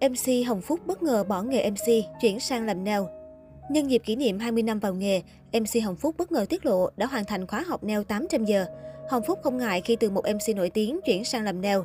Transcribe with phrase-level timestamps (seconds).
[0.00, 1.86] MC Hồng Phúc bất ngờ bỏ nghề MC,
[2.20, 3.02] chuyển sang làm nail.
[3.70, 6.90] Nhân dịp kỷ niệm 20 năm vào nghề, MC Hồng Phúc bất ngờ tiết lộ
[6.96, 8.66] đã hoàn thành khóa học nail 800 giờ.
[9.10, 11.78] Hồng Phúc không ngại khi từ một MC nổi tiếng chuyển sang làm nail.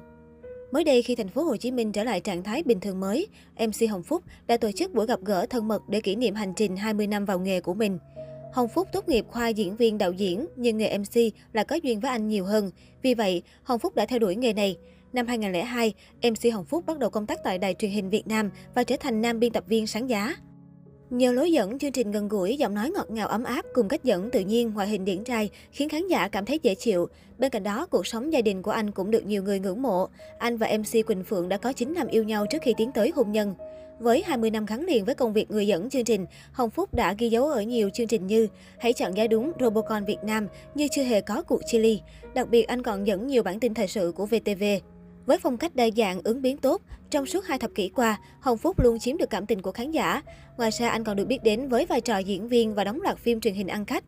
[0.71, 3.27] Mới đây khi thành phố Hồ Chí Minh trở lại trạng thái bình thường mới,
[3.59, 6.53] MC Hồng Phúc đã tổ chức buổi gặp gỡ thân mật để kỷ niệm hành
[6.55, 7.97] trình 20 năm vào nghề của mình.
[8.53, 11.99] Hồng Phúc tốt nghiệp khoa diễn viên đạo diễn, nhưng nghề MC là có duyên
[11.99, 12.71] với anh nhiều hơn.
[13.01, 14.77] Vì vậy, Hồng Phúc đã theo đuổi nghề này.
[15.13, 18.49] Năm 2002, MC Hồng Phúc bắt đầu công tác tại đài truyền hình Việt Nam
[18.75, 20.35] và trở thành nam biên tập viên sáng giá.
[21.09, 24.03] Nhờ lối dẫn, chương trình gần gũi, giọng nói ngọt ngào ấm áp cùng cách
[24.03, 27.07] dẫn tự nhiên, ngoại hình điển trai khiến khán giả cảm thấy dễ chịu.
[27.37, 30.07] Bên cạnh đó, cuộc sống gia đình của anh cũng được nhiều người ngưỡng mộ.
[30.37, 33.11] Anh và MC Quỳnh Phượng đã có 9 năm yêu nhau trước khi tiến tới
[33.15, 33.55] hôn nhân.
[33.99, 37.13] Với 20 năm gắn liền với công việc người dẫn chương trình, Hồng Phúc đã
[37.17, 38.47] ghi dấu ở nhiều chương trình như
[38.79, 42.01] Hãy chọn giá đúng Robocon Việt Nam như chưa hề có cuộc chia ly.
[42.33, 44.63] Đặc biệt anh còn dẫn nhiều bản tin thời sự của VTV.
[45.25, 48.57] Với phong cách đa dạng, ứng biến tốt, trong suốt hai thập kỷ qua, Hồng
[48.57, 50.21] Phúc luôn chiếm được cảm tình của khán giả.
[50.57, 53.17] Ngoài ra, anh còn được biết đến với vai trò diễn viên và đóng loạt
[53.17, 54.03] phim truyền hình ăn khách.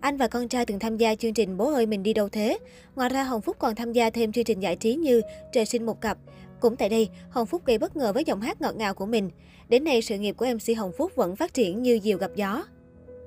[0.00, 2.58] Anh và con trai từng tham gia chương trình Bố ơi mình đi đâu thế.
[2.96, 5.86] Ngoài ra, Hồng Phúc còn tham gia thêm chương trình giải trí như Trời sinh
[5.86, 6.18] một cặp.
[6.60, 9.30] Cũng tại đây, Hồng Phúc gây bất ngờ với giọng hát ngọt ngào của mình.
[9.68, 12.64] Đến nay, sự nghiệp của MC Hồng Phúc vẫn phát triển như diều gặp gió.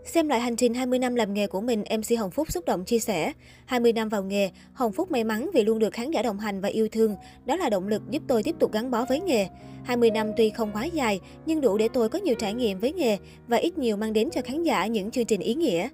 [0.06, 2.86] Xem lại hành trình 20 năm làm nghề của mình, MC Hồng Phúc xúc động
[2.86, 3.34] chia sẻ.
[3.66, 6.62] 20 năm vào nghề, Hồng Phúc may mắn vì luôn được khán giả đồng hành
[6.62, 7.16] và yêu thương.
[7.46, 9.48] Đó là động lực giúp tôi tiếp tục gắn bó với nghề.
[9.84, 12.94] 20 năm tuy không quá dài, nhưng đủ để tôi có nhiều trải nghiệm với
[12.94, 15.90] nghề và ít nhiều mang đến cho khán giả những chương trình ý nghĩa.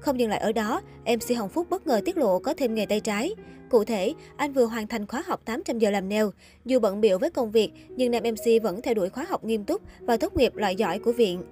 [0.00, 2.86] Không dừng lại ở đó, MC Hồng Phúc bất ngờ tiết lộ có thêm nghề
[2.86, 3.34] tay trái.
[3.70, 6.26] Cụ thể, anh vừa hoàn thành khóa học 800 giờ làm nail.
[6.64, 9.64] Dù bận biểu với công việc, nhưng nam MC vẫn theo đuổi khóa học nghiêm
[9.64, 11.42] túc và tốt nghiệp loại giỏi của viện.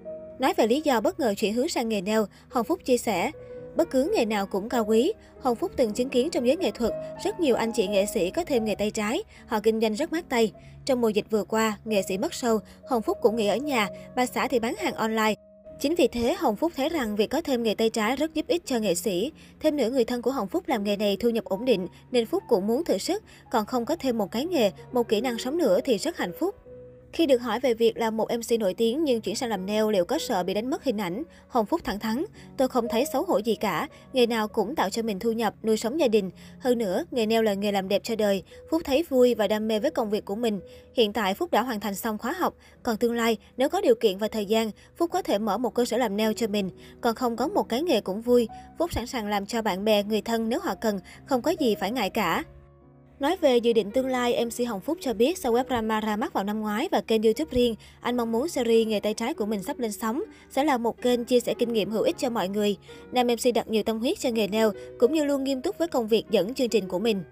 [0.42, 3.30] Nói về lý do bất ngờ chuyển hướng sang nghề nail, Hồng Phúc chia sẻ,
[3.76, 5.12] Bất cứ nghề nào cũng cao quý.
[5.40, 6.92] Hồng Phúc từng chứng kiến trong giới nghệ thuật,
[7.24, 10.12] rất nhiều anh chị nghệ sĩ có thêm nghề tay trái, họ kinh doanh rất
[10.12, 10.52] mát tay.
[10.84, 13.88] Trong mùa dịch vừa qua, nghệ sĩ mất sâu, Hồng Phúc cũng nghỉ ở nhà,
[14.16, 15.34] bà xã thì bán hàng online.
[15.80, 18.46] Chính vì thế, Hồng Phúc thấy rằng việc có thêm nghề tay trái rất giúp
[18.48, 19.32] ích cho nghệ sĩ.
[19.60, 22.26] Thêm nữa, người thân của Hồng Phúc làm nghề này thu nhập ổn định, nên
[22.26, 23.22] Phúc cũng muốn thử sức.
[23.50, 26.32] Còn không có thêm một cái nghề, một kỹ năng sống nữa thì rất hạnh
[26.38, 26.54] phúc.
[27.12, 29.90] Khi được hỏi về việc là một MC nổi tiếng nhưng chuyển sang làm nail
[29.90, 32.24] liệu có sợ bị đánh mất hình ảnh, Hồng Phúc thẳng thắn,
[32.56, 35.54] tôi không thấy xấu hổ gì cả, nghề nào cũng tạo cho mình thu nhập,
[35.62, 36.30] nuôi sống gia đình.
[36.58, 39.68] Hơn nữa, nghề nail là nghề làm đẹp cho đời, Phúc thấy vui và đam
[39.68, 40.60] mê với công việc của mình.
[40.94, 43.94] Hiện tại Phúc đã hoàn thành xong khóa học, còn tương lai nếu có điều
[43.94, 46.70] kiện và thời gian, Phúc có thể mở một cơ sở làm nail cho mình,
[47.00, 48.48] còn không có một cái nghề cũng vui.
[48.78, 51.74] Phúc sẵn sàng làm cho bạn bè, người thân nếu họ cần, không có gì
[51.74, 52.44] phải ngại cả.
[53.22, 56.16] Nói về dự định tương lai, MC Hồng Phúc cho biết sau web drama ra
[56.16, 59.34] mắt vào năm ngoái và kênh YouTube riêng, anh mong muốn series nghề tay trái
[59.34, 62.18] của mình sắp lên sóng sẽ là một kênh chia sẻ kinh nghiệm hữu ích
[62.18, 62.76] cho mọi người.
[63.12, 64.68] Nam MC đặt nhiều tâm huyết cho nghề nail
[64.98, 67.22] cũng như luôn nghiêm túc với công việc dẫn chương trình của mình.